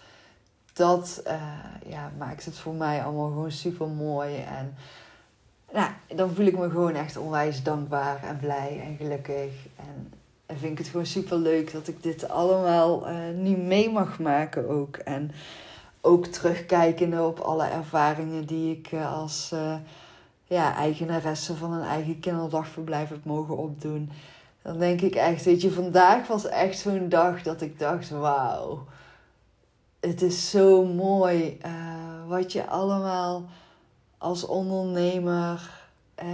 Dat 0.73 1.21
uh, 1.27 1.33
ja, 1.85 2.11
maakt 2.17 2.45
het 2.45 2.57
voor 2.57 2.73
mij 2.73 3.03
allemaal 3.03 3.27
gewoon 3.27 3.51
super 3.51 3.87
mooi. 3.87 4.35
En 4.35 4.75
nou, 5.73 5.91
dan 6.15 6.29
voel 6.29 6.45
ik 6.45 6.57
me 6.57 6.69
gewoon 6.69 6.95
echt 6.95 7.17
onwijs 7.17 7.63
dankbaar 7.63 8.23
en 8.23 8.39
blij 8.39 8.81
en 8.83 8.95
gelukkig. 8.97 9.51
En, 9.75 10.13
en 10.45 10.57
vind 10.57 10.71
ik 10.71 10.77
het 10.77 10.87
gewoon 10.87 11.05
super 11.05 11.37
leuk 11.37 11.71
dat 11.71 11.87
ik 11.87 12.03
dit 12.03 12.29
allemaal 12.29 13.09
uh, 13.09 13.15
nu 13.35 13.57
mee 13.57 13.91
mag 13.91 14.19
maken 14.19 14.69
ook. 14.69 14.95
En 14.95 15.31
ook 16.01 16.25
terugkijkende 16.25 17.23
op 17.23 17.39
alle 17.39 17.65
ervaringen 17.65 18.45
die 18.45 18.77
ik 18.77 18.91
uh, 18.91 19.13
als 19.17 19.51
uh, 19.53 19.75
ja, 20.43 20.75
eigenaresse 20.75 21.55
van 21.55 21.73
een 21.73 21.87
eigen 21.87 22.19
kinderdagverblijf 22.19 23.09
heb 23.09 23.25
mogen 23.25 23.57
opdoen. 23.57 24.11
Dan 24.61 24.77
denk 24.77 25.01
ik 25.01 25.15
echt, 25.15 25.45
weet 25.45 25.61
je, 25.61 25.71
vandaag 25.71 26.27
was 26.27 26.45
echt 26.45 26.79
zo'n 26.79 27.09
dag 27.09 27.43
dat 27.43 27.61
ik 27.61 27.79
dacht, 27.79 28.09
wauw. 28.09 28.85
Het 29.99 30.21
is 30.21 30.49
zo 30.49 30.85
mooi 30.85 31.57
wat 32.27 32.51
je 32.51 32.67
allemaal 32.67 33.45
als 34.19 34.45
ondernemer 34.45 35.77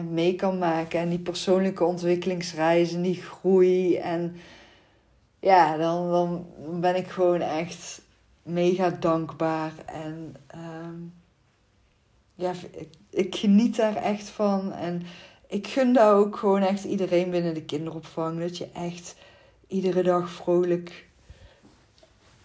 mee 0.10 0.36
kan 0.36 0.58
maken. 0.58 1.00
En 1.00 1.10
die 1.10 1.20
persoonlijke 1.20 1.84
ontwikkelingsreizen, 1.84 3.02
die 3.02 3.22
groei. 3.22 3.96
En 3.96 4.36
ja, 5.40 5.78
dan, 5.78 6.10
dan 6.10 6.46
ben 6.82 6.96
ik 6.96 7.08
gewoon 7.08 7.42
echt 7.42 8.02
mega 8.44 8.90
dankbaar. 8.90 9.74
En 9.86 10.36
um, 10.56 11.14
ja, 12.36 12.52
ik, 12.72 12.90
ik, 13.10 13.36
geniet 13.36 13.76
daar 13.76 13.96
echt 13.96 14.30
van. 14.30 14.72
En 14.72 15.04
ik 15.48 15.68
gun 15.68 15.94
daar 15.94 16.14
ook 16.14 16.36
gewoon 16.36 16.62
echt 16.62 16.84
iedereen 16.84 17.30
binnen 17.30 17.54
de 17.54 17.64
kinderopvang. 17.64 18.40
Dat 18.40 18.58
je 18.58 18.68
echt 18.74 19.16
iedere 19.68 20.04
dag 20.04 20.30
vrolijk 20.30 21.06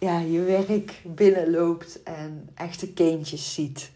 ja, 0.00 0.18
je 0.18 0.40
werk 0.40 1.02
binnenloopt 1.04 2.02
en 2.02 2.48
echte 2.54 2.92
kindjes 2.92 3.54
ziet. 3.54 3.90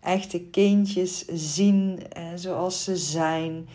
Echte 0.00 0.40
kindjes 0.40 1.24
zien 1.26 2.02
eh, 2.12 2.22
zoals 2.34 2.84
ze 2.84 2.96
zijn. 2.96 3.68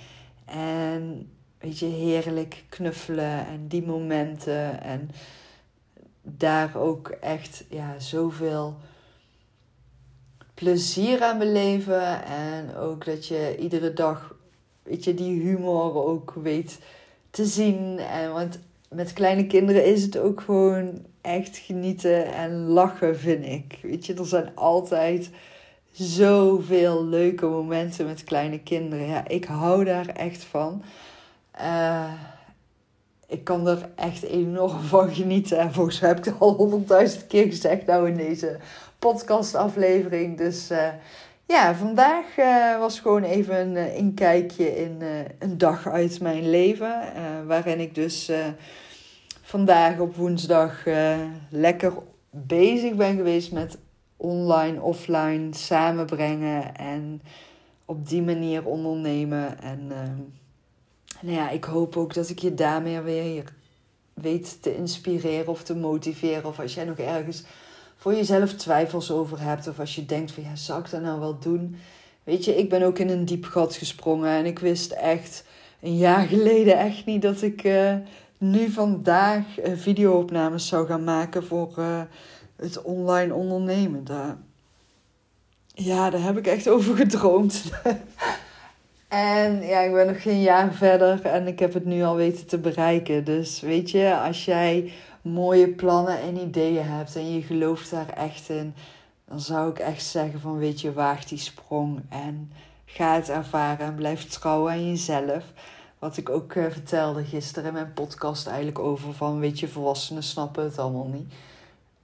En 0.46 1.30
weet 1.58 1.80
je, 1.80 1.86
heerlijk 1.86 2.64
knuffelen 2.70 3.48
en 3.48 3.68
die 3.68 3.86
momenten. 3.86 4.82
En 4.82 5.10
daar 6.22 6.76
ook 6.76 7.08
echt 7.08 7.64
ja, 7.70 8.00
zoveel 8.00 8.76
plezier 10.54 11.22
aan 11.24 11.38
beleven. 11.38 12.26
En 12.26 12.76
ook 12.76 13.06
dat 13.06 13.28
je 13.28 13.58
iedere 13.60 13.94
dag, 13.94 14.36
weet 14.84 15.04
je, 15.04 15.14
die 15.14 15.42
humor 15.42 16.06
ook 16.06 16.34
weet 16.42 16.80
te 17.30 17.46
zien. 17.46 18.00
En, 18.00 18.34
want 18.34 18.60
met 18.90 19.14
kleine 19.14 19.48
kinderen 19.48 19.86
is 19.86 20.04
het 20.04 20.18
ook 20.18 20.42
gewoon 20.42 21.06
echt 21.22 21.58
genieten 21.58 22.34
en 22.34 22.66
lachen, 22.66 23.20
vind 23.20 23.46
ik. 23.46 23.80
Weet 23.82 24.06
je, 24.06 24.14
er 24.14 24.26
zijn 24.26 24.56
altijd 24.56 25.30
zoveel 25.98 27.06
leuke 27.06 27.46
momenten 27.46 28.06
met 28.06 28.24
kleine 28.24 28.60
kinderen. 28.60 29.08
Ja, 29.08 29.28
ik 29.28 29.46
hou 29.46 29.84
daar 29.84 30.08
echt 30.08 30.44
van. 30.44 30.84
Uh, 31.62 32.14
ik 33.28 33.44
kan 33.44 33.68
er 33.68 33.90
echt 33.96 34.24
enorm 34.24 34.80
van 34.94 35.14
genieten. 35.14 35.58
En 35.58 35.74
volgens 35.74 36.00
mij 36.00 36.10
heb 36.10 36.18
ik 36.18 36.26
het 36.26 36.40
al 36.40 36.54
honderdduizend 36.54 37.28
keer 37.28 37.46
gezegd 37.46 37.86
nou 37.86 38.10
in 38.10 38.18
deze 38.18 38.58
podcastaflevering. 39.00 40.38
Dus 40.38 40.72
uh, 40.72 40.88
ja, 41.46 41.76
vandaag 41.76 42.38
uh, 42.38 42.80
was 42.80 43.00
gewoon 43.00 43.24
even 43.24 43.56
een 43.56 43.94
inkijkje 43.96 44.76
in 44.76 45.02
een 45.40 45.58
dag 45.58 45.88
uit 45.88 46.22
mijn 46.22 46.50
leven. 46.50 47.02
waarin 47.48 47.80
ik 47.80 47.96
dus 47.96 48.32
vandaag 49.42 50.00
op 50.00 50.16
woensdag 50.16 50.84
lekker 51.50 51.94
bezig 52.30 52.94
ben 52.94 53.16
geweest 53.16 53.52
met 53.52 53.78
online, 54.26 54.82
offline 54.82 55.54
samenbrengen. 55.54 56.76
En 56.76 57.22
op 57.86 58.08
die 58.08 58.22
manier 58.22 58.66
ondernemen. 58.66 59.62
En 59.62 59.88
nou 61.22 61.36
ja, 61.36 61.50
ik 61.50 61.64
hoop 61.64 61.98
ook 61.98 62.14
dat 62.14 62.30
ik 62.30 62.40
je 62.40 62.54
daarmee 62.54 63.00
weer 63.00 63.54
weet 64.14 64.62
te 64.62 64.76
inspireren 64.76 65.48
of 65.48 65.64
te 65.64 65.76
motiveren. 65.76 66.46
Of 66.46 66.60
als 66.60 66.74
jij 66.74 66.86
nog 66.86 66.98
ergens 66.98 67.44
voor 67.96 68.14
jezelf 68.14 68.54
twijfels 68.54 69.12
over 69.12 69.42
hebt. 69.42 69.68
Of 69.68 69.80
als 69.80 69.96
je 69.96 70.06
denkt 70.06 70.32
van 70.32 70.44
ja, 70.44 70.56
zou 70.56 70.80
ik 70.80 70.90
dat 70.90 71.02
nou 71.02 71.20
wel 71.20 71.40
doen? 71.40 71.76
Weet 72.24 72.46
je, 72.46 72.56
ik 72.56 72.70
ben 72.70 72.84
ook 72.84 73.00
in 73.00 73.10
een 73.10 73.26
diep 73.26 73.46
gat 73.46 73.76
gesprongen. 73.76 74.30
En 74.30 74.46
ik 74.46 74.60
wist 74.60 74.92
echt 74.92 75.46
een 75.82 75.98
jaar 75.98 76.28
geleden 76.36 76.78
echt 76.78 77.06
niet 77.06 77.22
dat 77.22 77.42
ik 77.42 77.64
uh, 77.64 77.96
nu 78.38 78.70
vandaag 78.70 79.44
uh, 79.60 79.74
videoopnames 79.76 80.68
zou 80.68 80.88
gaan 80.88 81.04
maken 81.04 81.44
voor 81.44 81.74
uh, 81.80 82.02
het 82.56 82.82
online 82.82 83.34
ondernemen. 83.34 84.04
Daar, 84.04 84.38
ja, 85.74 86.10
daar 86.10 86.22
heb 86.22 86.38
ik 86.38 86.48
echt 86.48 86.70
over 86.70 86.96
gedroomd. 86.96 87.64
En 89.08 89.62
ja, 89.62 89.80
ik 89.80 89.94
ben 89.94 90.08
nog 90.08 90.22
geen 90.22 90.42
jaar 90.42 90.74
verder 90.74 91.26
en 91.26 91.48
ik 91.48 91.60
heb 91.60 91.74
het 91.74 91.86
nu 91.86 92.04
al 92.04 92.16
weten 92.16 92.48
te 92.48 92.58
bereiken. 92.58 93.24
Dus 93.24 93.60
weet 93.60 93.92
je, 93.92 94.18
als 94.18 94.46
jij 94.46 94.92
mooie 95.22 95.68
plannen 95.70 96.20
en 96.22 96.38
ideeën 96.38 96.86
hebt 96.86 97.16
en 97.16 97.34
je 97.34 97.42
gelooft 97.42 97.92
daar 97.92 98.10
echt 98.10 98.50
in, 98.50 98.74
dan 99.26 99.40
zou 99.40 99.70
ik 99.70 99.80
echt 99.80 100.04
zeggen 100.04 100.40
van 100.40 100.58
weet 100.58 100.82
je, 100.82 100.94
waag 100.94 101.26
die 101.26 101.38
sprong 101.38 102.02
en 102.10 102.52
ga 102.86 103.16
het 103.16 103.30
ervaren 103.30 103.86
en 103.86 103.96
blijf 103.96 104.26
trouwen 104.26 104.72
aan 104.72 104.88
jezelf. 104.88 105.44
Wat 106.00 106.18
ik 106.18 106.30
ook 106.30 106.54
uh, 106.54 106.66
vertelde 106.70 107.24
gisteren 107.24 107.68
in 107.68 107.74
mijn 107.74 107.94
podcast 107.94 108.48
eigenlijk 108.48 108.80
over 108.80 109.14
van 109.14 109.40
weet 109.40 109.60
je, 109.60 109.68
volwassenen 109.68 110.24
snappen 110.24 110.64
het 110.64 110.80
allemaal 110.80 111.08
niet. 111.08 111.34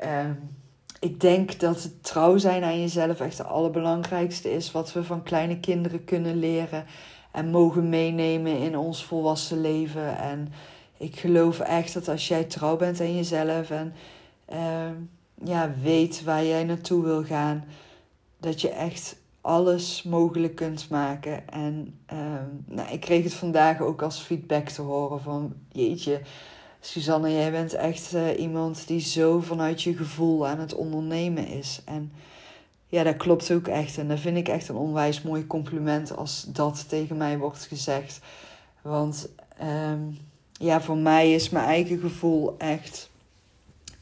Uh, 0.04 0.30
ik 1.00 1.20
denk 1.20 1.60
dat 1.60 1.84
het 1.84 2.04
trouw 2.04 2.38
zijn 2.38 2.64
aan 2.64 2.80
jezelf 2.80 3.20
echt 3.20 3.38
het 3.38 3.48
allerbelangrijkste 3.48 4.54
is 4.54 4.72
wat 4.72 4.94
we 4.94 5.04
van 5.04 5.24
kleine 5.24 5.60
kinderen 5.60 6.04
kunnen 6.04 6.40
leren 6.40 6.86
en 7.32 7.50
mogen 7.50 7.90
meenemen 7.90 8.58
in 8.58 8.78
ons 8.78 9.06
volwassen 9.06 9.62
leven. 9.62 10.18
En 10.18 10.54
ik 10.98 11.20
geloof 11.20 11.60
echt 11.60 11.94
dat 11.94 12.08
als 12.08 12.28
jij 12.28 12.44
trouw 12.44 12.78
bent 12.78 13.00
aan 13.00 13.16
jezelf 13.16 13.70
en 13.70 13.94
uh, 14.54 14.92
ja, 15.44 15.72
weet 15.82 16.24
waar 16.24 16.46
jij 16.46 16.64
naartoe 16.64 17.04
wil 17.04 17.24
gaan, 17.24 17.64
dat 18.40 18.62
je 18.62 18.70
echt 18.70 19.16
alles 19.42 20.04
mogelijk 20.04 20.56
kunt 20.56 20.90
maken. 20.90 21.50
En 21.50 22.00
uh, 22.14 22.20
nou, 22.66 22.92
ik 22.92 23.00
kreeg 23.00 23.24
het 23.24 23.34
vandaag 23.34 23.82
ook 23.82 24.02
als 24.02 24.20
feedback 24.20 24.70
te 24.70 24.82
horen 24.82 25.22
van 25.22 25.54
jeetje 25.72 26.22
Suzanne, 26.84 27.32
jij 27.32 27.52
bent 27.52 27.74
echt 27.74 28.14
uh, 28.14 28.40
iemand 28.40 28.88
die 28.88 29.00
zo 29.00 29.40
vanuit 29.40 29.82
je 29.82 29.96
gevoel 29.96 30.48
aan 30.48 30.60
het 30.60 30.74
ondernemen 30.74 31.48
is. 31.48 31.82
En 31.86 32.12
ja, 32.88 33.04
dat 33.04 33.18
klopt 33.18 33.52
ook 33.52 33.68
echt. 33.68 33.98
En 33.98 34.08
dat 34.08 34.20
vind 34.20 34.38
ik 34.38 34.48
echt 34.48 34.68
een 34.68 34.76
onwijs 34.76 35.22
mooi 35.22 35.48
compliment 35.48 36.16
als 36.16 36.46
dat 36.48 36.90
tegen 36.90 37.18
mij 37.18 37.38
wordt 37.38 37.66
gezegd. 37.66 38.20
Want 38.82 39.30
um, 39.64 40.18
ja, 40.52 40.82
voor 40.82 40.98
mij 40.98 41.34
is 41.34 41.50
mijn 41.50 41.66
eigen 41.66 42.00
gevoel 42.00 42.56
echt 42.58 43.10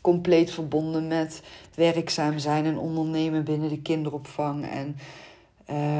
compleet 0.01 0.51
verbonden 0.51 1.07
met 1.07 1.41
werkzaam 1.75 2.37
zijn 2.37 2.65
en 2.65 2.77
ondernemen 2.77 3.43
binnen 3.43 3.69
de 3.69 3.81
kinderopvang. 3.81 4.69
En 4.69 4.97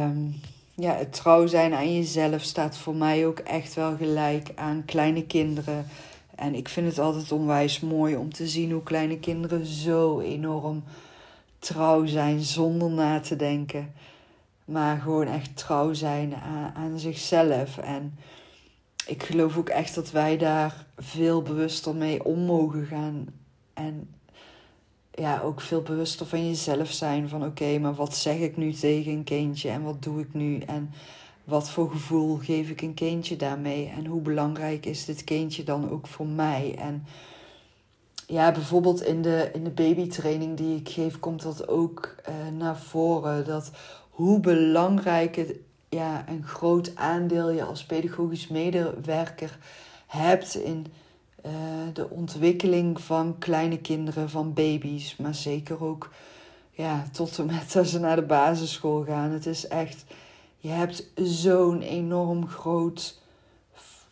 um, 0.09 0.41
ja, 0.75 0.95
het 0.95 1.13
trouw 1.13 1.47
zijn 1.47 1.73
aan 1.73 1.93
jezelf 1.95 2.41
staat 2.41 2.77
voor 2.77 2.95
mij 2.95 3.27
ook 3.27 3.39
echt 3.39 3.73
wel 3.73 3.95
gelijk 3.97 4.51
aan 4.55 4.83
kleine 4.85 5.25
kinderen 5.25 5.85
en 6.39 6.55
ik 6.55 6.69
vind 6.69 6.87
het 6.87 6.99
altijd 6.99 7.31
onwijs 7.31 7.79
mooi 7.79 8.15
om 8.15 8.33
te 8.33 8.47
zien 8.47 8.71
hoe 8.71 8.83
kleine 8.83 9.19
kinderen 9.19 9.65
zo 9.65 10.19
enorm 10.19 10.83
trouw 11.59 12.05
zijn 12.05 12.39
zonder 12.39 12.89
na 12.89 13.19
te 13.19 13.35
denken. 13.35 13.93
Maar 14.65 15.01
gewoon 15.01 15.27
echt 15.27 15.57
trouw 15.57 15.93
zijn 15.93 16.35
aan, 16.35 16.73
aan 16.75 16.99
zichzelf. 16.99 17.77
En 17.77 18.17
ik 19.07 19.23
geloof 19.23 19.57
ook 19.57 19.69
echt 19.69 19.95
dat 19.95 20.11
wij 20.11 20.37
daar 20.37 20.85
veel 20.97 21.41
bewuster 21.41 21.95
mee 21.95 22.23
om 22.23 22.39
mogen 22.39 22.85
gaan. 22.85 23.27
En 23.73 24.09
ja, 25.11 25.41
ook 25.41 25.61
veel 25.61 25.81
bewuster 25.81 26.25
van 26.25 26.47
jezelf 26.47 26.91
zijn. 26.91 27.29
Van 27.29 27.45
oké, 27.45 27.79
maar 27.79 27.95
wat 27.95 28.15
zeg 28.15 28.37
ik 28.37 28.57
nu 28.57 28.73
tegen 28.73 29.11
een 29.11 29.23
kindje 29.23 29.69
en 29.69 29.83
wat 29.83 30.03
doe 30.03 30.19
ik 30.19 30.33
nu? 30.33 30.59
En 30.59 30.93
wat 31.49 31.69
voor 31.69 31.91
gevoel 31.91 32.37
geef 32.37 32.69
ik 32.69 32.81
een 32.81 32.93
kindje 32.93 33.35
daarmee? 33.35 33.87
En 33.87 34.05
hoe 34.05 34.21
belangrijk 34.21 34.85
is 34.85 35.05
dit 35.05 35.23
kindje 35.23 35.63
dan 35.63 35.89
ook 35.89 36.07
voor 36.07 36.27
mij? 36.27 36.75
En 36.77 37.05
ja, 38.27 38.51
bijvoorbeeld 38.51 39.01
in 39.03 39.21
de, 39.21 39.49
in 39.53 39.63
de 39.63 39.69
babytraining 39.69 40.57
die 40.57 40.75
ik 40.75 40.89
geef, 40.89 41.19
komt 41.19 41.41
dat 41.41 41.67
ook 41.67 42.15
uh, 42.29 42.57
naar 42.57 42.77
voren. 42.77 43.45
Dat 43.45 43.71
hoe 44.09 44.39
belangrijk 44.39 45.35
het, 45.35 45.55
ja, 45.89 46.23
een 46.27 46.43
groot 46.43 46.95
aandeel 46.95 47.49
je 47.49 47.63
als 47.63 47.85
pedagogisch 47.85 48.47
medewerker 48.47 49.57
hebt 50.07 50.55
in 50.55 50.85
uh, 51.45 51.51
de 51.93 52.09
ontwikkeling 52.09 53.01
van 53.01 53.35
kleine 53.39 53.77
kinderen, 53.77 54.29
van 54.29 54.53
baby's. 54.53 55.15
Maar 55.15 55.35
zeker 55.35 55.83
ook 55.83 56.09
ja, 56.71 57.05
tot 57.11 57.39
en 57.39 57.45
met 57.45 57.75
als 57.75 57.89
ze 57.89 57.99
naar 57.99 58.15
de 58.15 58.21
basisschool 58.21 59.03
gaan. 59.03 59.31
Het 59.31 59.45
is 59.45 59.67
echt 59.67 60.05
je 60.59 60.69
hebt 60.69 61.11
zo'n 61.15 61.81
enorm 61.81 62.47
groot, 62.47 63.21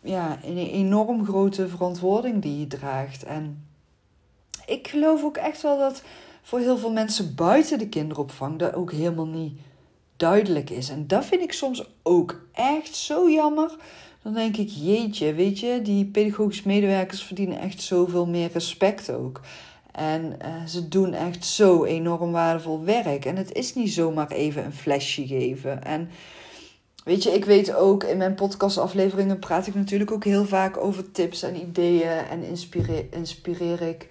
ja, 0.00 0.38
een 0.44 0.56
enorm 0.56 1.24
grote 1.24 1.68
verantwoording 1.68 2.42
die 2.42 2.58
je 2.58 2.66
draagt. 2.66 3.24
En 3.24 3.66
ik 4.66 4.88
geloof 4.88 5.24
ook 5.24 5.36
echt 5.36 5.62
wel 5.62 5.78
dat 5.78 6.02
voor 6.42 6.58
heel 6.58 6.78
veel 6.78 6.92
mensen 6.92 7.34
buiten 7.34 7.78
de 7.78 7.88
kinderopvang 7.88 8.58
dat 8.58 8.74
ook 8.74 8.92
helemaal 8.92 9.26
niet 9.26 9.60
duidelijk 10.16 10.70
is. 10.70 10.88
En 10.88 11.06
dat 11.06 11.24
vind 11.24 11.42
ik 11.42 11.52
soms 11.52 11.90
ook 12.02 12.40
echt 12.52 12.94
zo 12.94 13.30
jammer. 13.30 13.76
Dan 14.22 14.34
denk 14.34 14.56
ik, 14.56 14.68
jeetje, 14.68 15.34
weet 15.34 15.58
je, 15.58 15.82
die 15.82 16.04
pedagogisch 16.04 16.62
medewerkers 16.62 17.22
verdienen 17.22 17.58
echt 17.60 17.82
zoveel 17.82 18.26
meer 18.26 18.50
respect 18.52 19.10
ook. 19.10 19.40
En 19.98 20.36
uh, 20.42 20.66
ze 20.66 20.88
doen 20.88 21.12
echt 21.12 21.44
zo 21.44 21.84
enorm 21.84 22.32
waardevol 22.32 22.84
werk. 22.84 23.24
En 23.24 23.36
het 23.36 23.52
is 23.52 23.74
niet 23.74 23.92
zomaar 23.92 24.30
even 24.30 24.64
een 24.64 24.72
flesje 24.72 25.26
geven. 25.26 25.84
En 25.84 26.08
weet 27.04 27.22
je, 27.22 27.30
ik 27.30 27.44
weet 27.44 27.74
ook, 27.74 28.04
in 28.04 28.16
mijn 28.16 28.34
podcastafleveringen 28.34 29.38
praat 29.38 29.66
ik 29.66 29.74
natuurlijk 29.74 30.10
ook 30.10 30.24
heel 30.24 30.44
vaak 30.44 30.76
over 30.76 31.10
tips 31.10 31.42
en 31.42 31.56
ideeën. 31.56 32.08
En 32.30 32.42
inspireer, 32.42 33.04
inspireer 33.10 33.82
ik 33.82 34.08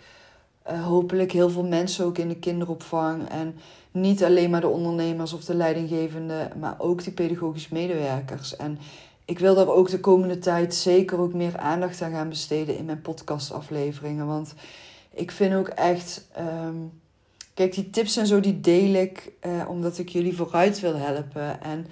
uh, 0.71 0.85
hopelijk 0.85 1.31
heel 1.31 1.49
veel 1.49 1.65
mensen 1.65 2.05
ook 2.05 2.17
in 2.17 2.27
de 2.27 2.39
kinderopvang. 2.39 3.29
En 3.29 3.55
niet 3.91 4.23
alleen 4.23 4.49
maar 4.49 4.61
de 4.61 4.67
ondernemers 4.67 5.33
of 5.33 5.45
de 5.45 5.55
leidinggevende, 5.55 6.49
maar 6.59 6.75
ook 6.77 7.03
die 7.03 7.13
pedagogisch 7.13 7.69
medewerkers. 7.69 8.55
En 8.55 8.77
ik 9.25 9.39
wil 9.39 9.55
daar 9.55 9.69
ook 9.69 9.89
de 9.89 9.99
komende 9.99 10.39
tijd 10.39 10.75
zeker 10.75 11.19
ook 11.19 11.33
meer 11.33 11.57
aandacht 11.57 12.01
aan 12.01 12.11
gaan 12.11 12.29
besteden 12.29 12.77
in 12.77 12.85
mijn 12.85 13.01
podcastafleveringen. 13.01 14.27
Want 14.27 14.53
ik 15.17 15.31
vind 15.31 15.53
ook 15.53 15.67
echt. 15.67 16.27
Um, 16.65 16.91
kijk, 17.53 17.73
die 17.73 17.89
tips 17.89 18.17
en 18.17 18.27
zo, 18.27 18.39
die 18.39 18.59
deel 18.59 18.93
ik 18.93 19.31
uh, 19.45 19.69
omdat 19.69 19.97
ik 19.97 20.09
jullie 20.09 20.35
vooruit 20.35 20.79
wil 20.79 20.95
helpen. 20.95 21.61
En, 21.61 21.87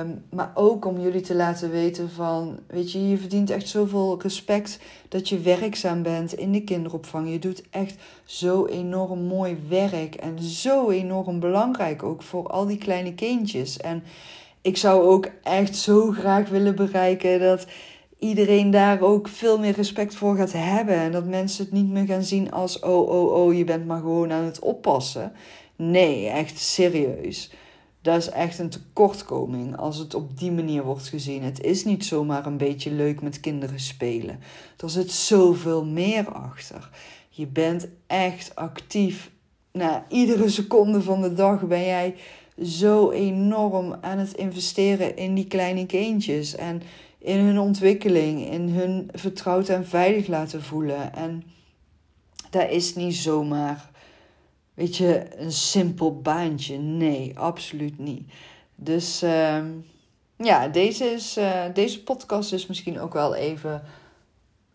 um, 0.00 0.24
maar 0.30 0.52
ook 0.54 0.84
om 0.84 1.00
jullie 1.00 1.20
te 1.20 1.34
laten 1.34 1.70
weten 1.70 2.10
van, 2.10 2.58
weet 2.66 2.92
je, 2.92 3.08
je 3.08 3.18
verdient 3.18 3.50
echt 3.50 3.68
zoveel 3.68 4.20
respect 4.22 4.78
dat 5.08 5.28
je 5.28 5.38
werkzaam 5.38 6.02
bent 6.02 6.32
in 6.32 6.52
de 6.52 6.64
kinderopvang. 6.64 7.30
Je 7.30 7.38
doet 7.38 7.62
echt 7.70 7.94
zo 8.24 8.66
enorm 8.66 9.20
mooi 9.20 9.58
werk 9.68 10.14
en 10.14 10.42
zo 10.42 10.90
enorm 10.90 11.40
belangrijk 11.40 12.02
ook 12.02 12.22
voor 12.22 12.46
al 12.48 12.66
die 12.66 12.78
kleine 12.78 13.14
kindjes. 13.14 13.76
En 13.76 14.02
ik 14.60 14.76
zou 14.76 15.02
ook 15.02 15.28
echt 15.42 15.76
zo 15.76 16.10
graag 16.10 16.48
willen 16.48 16.74
bereiken 16.74 17.40
dat 17.40 17.66
iedereen 18.18 18.70
daar 18.70 19.00
ook 19.00 19.28
veel 19.28 19.58
meer 19.58 19.74
respect 19.74 20.14
voor 20.14 20.36
gaat 20.36 20.52
hebben. 20.52 20.94
En 20.94 21.12
dat 21.12 21.24
mensen 21.24 21.64
het 21.64 21.72
niet 21.72 21.88
meer 21.88 22.06
gaan 22.06 22.22
zien 22.22 22.52
als: 22.52 22.78
oh, 22.78 23.08
oh, 23.08 23.32
oh, 23.32 23.54
je 23.54 23.64
bent 23.64 23.86
maar 23.86 24.00
gewoon 24.00 24.32
aan 24.32 24.44
het 24.44 24.58
oppassen. 24.58 25.32
Nee, 25.76 26.28
echt 26.28 26.58
serieus. 26.58 27.50
Dat 28.06 28.16
is 28.16 28.28
echt 28.28 28.58
een 28.58 28.68
tekortkoming 28.68 29.76
als 29.76 29.98
het 29.98 30.14
op 30.14 30.38
die 30.38 30.52
manier 30.52 30.84
wordt 30.84 31.08
gezien. 31.08 31.42
Het 31.42 31.62
is 31.62 31.84
niet 31.84 32.04
zomaar 32.04 32.46
een 32.46 32.56
beetje 32.56 32.90
leuk 32.90 33.22
met 33.22 33.40
kinderen 33.40 33.80
spelen. 33.80 34.38
Er 34.76 34.90
zit 34.90 35.10
zoveel 35.10 35.84
meer 35.84 36.32
achter. 36.32 36.90
Je 37.28 37.46
bent 37.46 37.88
echt 38.06 38.54
actief. 38.54 39.30
Na 39.72 40.04
iedere 40.08 40.48
seconde 40.48 41.02
van 41.02 41.22
de 41.22 41.32
dag 41.32 41.66
ben 41.66 41.84
jij 41.84 42.14
zo 42.62 43.10
enorm 43.10 43.96
aan 44.00 44.18
het 44.18 44.32
investeren 44.32 45.16
in 45.16 45.34
die 45.34 45.46
kleine 45.46 45.86
kindjes. 45.86 46.54
En 46.54 46.82
in 47.26 47.38
hun 47.38 47.58
ontwikkeling, 47.58 48.50
in 48.50 48.68
hun 48.68 49.08
vertrouwd 49.12 49.68
en 49.68 49.86
veilig 49.86 50.26
laten 50.26 50.62
voelen. 50.62 51.14
En 51.14 51.42
dat 52.50 52.70
is 52.70 52.94
niet 52.94 53.14
zomaar, 53.14 53.90
weet 54.74 54.96
je, 54.96 55.26
een 55.36 55.52
simpel 55.52 56.20
baantje. 56.20 56.78
Nee, 56.78 57.38
absoluut 57.38 57.98
niet. 57.98 58.32
Dus 58.74 59.22
uh, 59.22 59.64
ja, 60.36 60.68
deze, 60.68 61.04
is, 61.04 61.38
uh, 61.38 61.64
deze 61.74 62.02
podcast 62.02 62.52
is 62.52 62.66
misschien 62.66 63.00
ook 63.00 63.12
wel 63.12 63.34
even. 63.34 63.82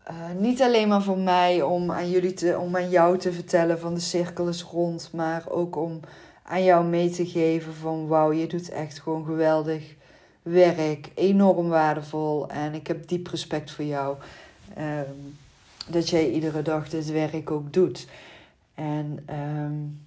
Uh, 0.10 0.16
niet 0.40 0.62
alleen 0.62 0.88
maar 0.88 1.04
voor 1.04 1.20
mij 1.20 1.62
om 1.62 1.92
aan 1.92 2.10
jullie 2.10 2.34
te, 2.34 2.58
om 2.60 2.76
aan 2.76 2.90
jou 2.90 3.18
te 3.18 3.32
vertellen 3.32 3.80
van 3.80 3.94
de 3.94 4.00
cirkel 4.00 4.48
is 4.48 4.64
rond, 4.64 5.10
maar 5.14 5.44
ook 5.50 5.76
om 5.76 6.00
aan 6.44 6.64
jou 6.64 6.86
mee 6.86 7.10
te 7.10 7.26
geven 7.26 7.74
van 7.74 8.08
wauw, 8.08 8.32
je 8.32 8.48
doet 8.48 8.70
echt 8.70 9.00
gewoon 9.00 9.26
geweldig 9.26 10.00
werk, 10.42 11.10
enorm 11.16 11.70
waardevol 11.70 12.50
en 12.50 12.74
ik 12.74 12.88
heb 12.88 13.08
diep 13.08 13.28
respect 13.28 13.72
voor 13.72 13.86
jou. 13.86 14.18
Um, 14.78 15.38
dat 15.88 16.10
jij 16.10 16.30
iedere 16.30 16.62
dag 16.62 16.90
dit 16.90 17.12
werk 17.12 17.52
ook 17.52 17.74
doet. 17.74 18.08
En 18.74 19.26
um, 19.30 20.02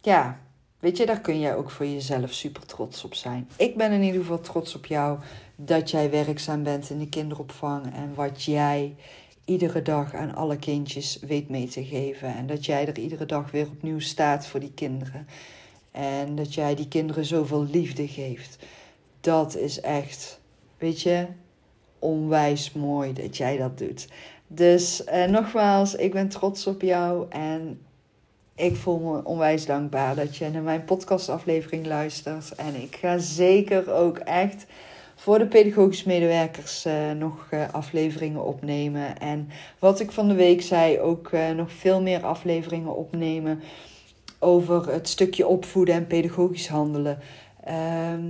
ja, 0.00 0.40
weet 0.78 0.96
je, 0.96 1.06
daar 1.06 1.20
kun 1.20 1.40
jij 1.40 1.56
ook 1.56 1.70
voor 1.70 1.86
jezelf 1.86 2.32
super 2.32 2.66
trots 2.66 3.04
op 3.04 3.14
zijn. 3.14 3.48
Ik 3.56 3.76
ben 3.76 3.92
in 3.92 4.02
ieder 4.02 4.20
geval 4.20 4.40
trots 4.40 4.74
op 4.74 4.86
jou 4.86 5.18
dat 5.56 5.90
jij 5.90 6.10
werkzaam 6.10 6.62
bent 6.62 6.90
in 6.90 6.98
de 6.98 7.08
kinderopvang 7.08 7.94
en 7.94 8.14
wat 8.14 8.42
jij 8.42 8.94
iedere 9.44 9.82
dag 9.82 10.14
aan 10.14 10.34
alle 10.34 10.56
kindjes 10.56 11.18
weet 11.20 11.48
mee 11.48 11.68
te 11.68 11.84
geven. 11.84 12.34
En 12.34 12.46
dat 12.46 12.66
jij 12.66 12.86
er 12.86 12.98
iedere 12.98 13.26
dag 13.26 13.50
weer 13.50 13.66
opnieuw 13.66 14.00
staat 14.00 14.46
voor 14.46 14.60
die 14.60 14.72
kinderen. 14.74 15.26
En 15.90 16.36
dat 16.36 16.54
jij 16.54 16.74
die 16.74 16.88
kinderen 16.88 17.24
zoveel 17.24 17.64
liefde 17.64 18.08
geeft 18.08 18.58
dat 19.20 19.56
is 19.56 19.80
echt, 19.80 20.40
weet 20.78 21.02
je, 21.02 21.26
onwijs 21.98 22.72
mooi 22.72 23.12
dat 23.12 23.36
jij 23.36 23.56
dat 23.56 23.78
doet. 23.78 24.08
Dus 24.46 25.02
uh, 25.12 25.24
nogmaals, 25.24 25.94
ik 25.94 26.12
ben 26.12 26.28
trots 26.28 26.66
op 26.66 26.82
jou 26.82 27.26
en 27.28 27.80
ik 28.54 28.76
voel 28.76 28.98
me 28.98 29.24
onwijs 29.24 29.66
dankbaar 29.66 30.14
dat 30.14 30.36
je 30.36 30.48
naar 30.50 30.62
mijn 30.62 30.84
podcastaflevering 30.84 31.86
luistert. 31.86 32.54
En 32.54 32.82
ik 32.82 32.96
ga 32.96 33.18
zeker 33.18 33.92
ook 33.92 34.18
echt 34.18 34.66
voor 35.14 35.38
de 35.38 35.46
pedagogisch 35.46 36.04
medewerkers 36.04 36.86
uh, 36.86 37.10
nog 37.10 37.48
uh, 37.50 37.62
afleveringen 37.72 38.44
opnemen. 38.44 39.18
En 39.18 39.48
wat 39.78 40.00
ik 40.00 40.10
van 40.10 40.28
de 40.28 40.34
week 40.34 40.62
zei, 40.62 41.00
ook 41.00 41.30
nog 41.56 41.72
veel 41.72 42.02
meer 42.02 42.24
afleveringen 42.24 42.96
opnemen 42.96 43.62
over 44.38 44.92
het 44.92 45.08
stukje 45.08 45.46
opvoeden 45.46 45.94
en 45.94 46.06
pedagogisch 46.06 46.68
handelen. 46.68 47.18
Ehm, 47.64 48.22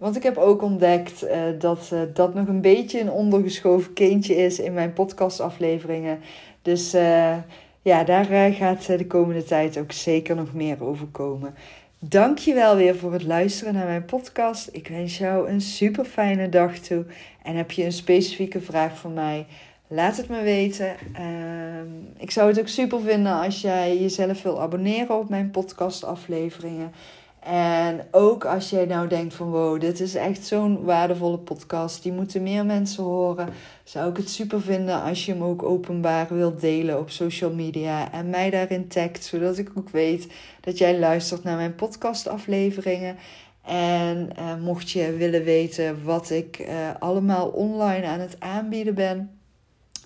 want 0.00 0.16
ik 0.16 0.22
heb 0.22 0.36
ook 0.36 0.62
ontdekt 0.62 1.24
uh, 1.24 1.30
dat 1.58 1.90
uh, 1.92 2.00
dat 2.14 2.34
nog 2.34 2.48
een 2.48 2.60
beetje 2.60 3.00
een 3.00 3.10
ondergeschoven 3.10 3.92
kindje 3.92 4.36
is 4.36 4.58
in 4.58 4.74
mijn 4.74 4.92
podcastafleveringen. 4.92 6.20
Dus 6.62 6.94
uh, 6.94 7.36
ja, 7.82 8.04
daar 8.04 8.24
gaat 8.52 8.86
de 8.86 9.06
komende 9.06 9.44
tijd 9.44 9.78
ook 9.78 9.92
zeker 9.92 10.36
nog 10.36 10.54
meer 10.54 10.84
over 10.84 11.06
komen. 11.06 11.54
Dank 11.98 12.38
je 12.38 12.54
wel 12.54 12.76
weer 12.76 12.96
voor 12.96 13.12
het 13.12 13.22
luisteren 13.22 13.74
naar 13.74 13.86
mijn 13.86 14.04
podcast. 14.04 14.68
Ik 14.72 14.88
wens 14.88 15.18
jou 15.18 15.48
een 15.48 15.60
super 15.60 16.04
fijne 16.04 16.48
dag 16.48 16.78
toe. 16.78 17.04
En 17.42 17.56
heb 17.56 17.70
je 17.70 17.84
een 17.84 17.92
specifieke 17.92 18.60
vraag 18.60 18.98
voor 18.98 19.10
mij? 19.10 19.46
Laat 19.86 20.16
het 20.16 20.28
me 20.28 20.42
weten. 20.42 20.94
Ehm, 21.12 21.88
ik 22.16 22.30
zou 22.30 22.48
het 22.48 22.60
ook 22.60 22.68
super 22.68 23.00
vinden 23.00 23.32
als 23.32 23.60
jij 23.60 23.98
jezelf 23.98 24.42
wil 24.42 24.60
abonneren 24.60 25.18
op 25.18 25.28
mijn 25.28 25.50
podcastafleveringen. 25.50 26.92
En 27.40 28.06
ook 28.10 28.44
als 28.44 28.70
jij 28.70 28.84
nou 28.84 29.08
denkt 29.08 29.34
van 29.34 29.50
wow, 29.50 29.80
dit 29.80 30.00
is 30.00 30.14
echt 30.14 30.46
zo'n 30.46 30.82
waardevolle 30.84 31.38
podcast, 31.38 32.02
die 32.02 32.12
moeten 32.12 32.42
meer 32.42 32.66
mensen 32.66 33.04
horen, 33.04 33.48
zou 33.84 34.10
ik 34.10 34.16
het 34.16 34.30
super 34.30 34.60
vinden 34.60 35.02
als 35.02 35.26
je 35.26 35.32
hem 35.32 35.42
ook 35.42 35.62
openbaar 35.62 36.26
wilt 36.30 36.60
delen 36.60 36.98
op 36.98 37.10
social 37.10 37.50
media 37.50 38.12
en 38.12 38.30
mij 38.30 38.50
daarin 38.50 38.88
tagt, 38.88 39.24
zodat 39.24 39.58
ik 39.58 39.70
ook 39.74 39.88
weet 39.88 40.26
dat 40.60 40.78
jij 40.78 40.98
luistert 40.98 41.44
naar 41.44 41.56
mijn 41.56 41.74
podcastafleveringen. 41.74 43.16
En 43.64 44.30
eh, 44.36 44.56
mocht 44.56 44.90
je 44.90 45.12
willen 45.12 45.44
weten 45.44 46.04
wat 46.04 46.30
ik 46.30 46.58
eh, 46.58 46.74
allemaal 46.98 47.48
online 47.48 48.06
aan 48.06 48.20
het 48.20 48.36
aanbieden 48.38 48.94
ben, 48.94 49.30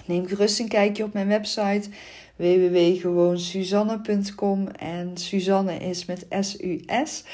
neem 0.05 0.27
gerust 0.27 0.61
een 0.61 0.69
kijkje 0.69 1.05
op 1.05 1.13
mijn 1.13 1.29
website 1.29 1.89
www.gewoonsuzanne.com 2.37 4.69
en 4.69 5.17
Suzanne 5.17 5.77
is 5.77 6.05
met 6.05 6.27
S-U-S. 6.41 7.25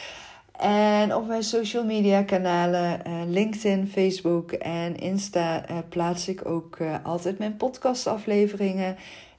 En 0.61 1.15
op 1.15 1.27
mijn 1.27 1.43
social 1.43 1.85
media 1.85 2.23
kanalen, 2.23 3.01
uh, 3.07 3.13
LinkedIn, 3.27 3.89
Facebook 3.89 4.53
en 4.53 4.97
Insta, 4.97 5.71
uh, 5.71 5.77
plaats 5.89 6.29
ik 6.29 6.49
ook 6.49 6.79
uh, 6.79 6.95
altijd 7.03 7.39
mijn 7.39 7.57
podcastafleveringen. 7.57 8.97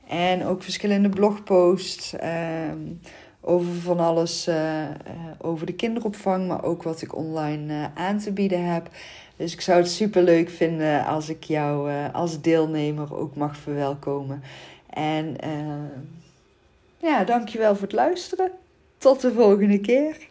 En 0.07 0.45
ook 0.45 0.63
verschillende 0.63 1.09
blogposts 1.09 2.15
ehm, 2.15 2.77
over 3.41 3.73
van 3.73 3.99
alles 3.99 4.49
over 5.37 5.65
de 5.65 5.73
kinderopvang, 5.73 6.47
maar 6.47 6.63
ook 6.63 6.83
wat 6.83 7.01
ik 7.01 7.15
online 7.15 7.91
aan 7.95 8.17
te 8.17 8.31
bieden 8.31 8.65
heb. 8.65 8.89
Dus 9.35 9.53
ik 9.53 9.61
zou 9.61 9.79
het 9.79 9.91
super 9.91 10.23
leuk 10.23 10.49
vinden 10.49 11.05
als 11.05 11.29
ik 11.29 11.43
jou 11.43 11.91
als 12.11 12.41
deelnemer 12.41 13.17
ook 13.17 13.35
mag 13.35 13.57
verwelkomen. 13.57 14.43
En 14.91 15.35
uh, 15.45 17.09
ja, 17.09 17.23
dankjewel 17.23 17.73
voor 17.73 17.83
het 17.83 17.91
luisteren. 17.91 18.51
Tot 18.97 19.21
de 19.21 19.31
volgende 19.31 19.79
keer. 19.79 20.29